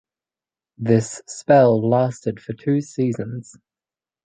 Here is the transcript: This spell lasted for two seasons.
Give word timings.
This 0.79 1.21
spell 1.27 1.87
lasted 1.87 2.41
for 2.41 2.53
two 2.53 2.81
seasons. 2.81 3.55